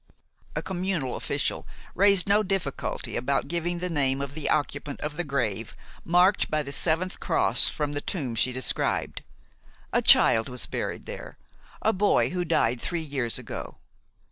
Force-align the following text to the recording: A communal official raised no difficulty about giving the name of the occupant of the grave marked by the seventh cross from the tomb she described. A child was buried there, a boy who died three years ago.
A 0.55 0.63
communal 0.63 1.15
official 1.15 1.67
raised 1.93 2.27
no 2.27 2.41
difficulty 2.41 3.15
about 3.15 3.47
giving 3.47 3.77
the 3.77 3.87
name 3.87 4.19
of 4.19 4.33
the 4.33 4.49
occupant 4.49 4.99
of 5.01 5.15
the 5.15 5.23
grave 5.23 5.75
marked 6.03 6.49
by 6.49 6.63
the 6.63 6.71
seventh 6.71 7.19
cross 7.19 7.69
from 7.69 7.91
the 7.91 8.01
tomb 8.01 8.33
she 8.33 8.51
described. 8.51 9.21
A 9.93 10.01
child 10.01 10.49
was 10.49 10.65
buried 10.65 11.05
there, 11.05 11.37
a 11.83 11.93
boy 11.93 12.29
who 12.31 12.43
died 12.43 12.81
three 12.81 13.03
years 13.03 13.37
ago. 13.37 13.77